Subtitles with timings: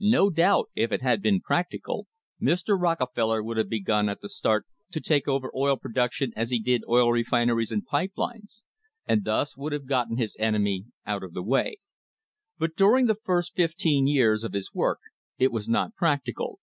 [0.00, 2.08] No doubt, if it had been practical,
[2.42, 2.76] Mr.
[2.76, 6.82] Rockefeller would have begun at the start to take over oil production as he did
[6.88, 8.64] oil refineries and pipe lines,
[9.06, 11.76] and thus would have gotten his enemy out of the way;
[12.58, 14.98] but during the first fifteen years of his work
[15.38, 16.58] it was not practical.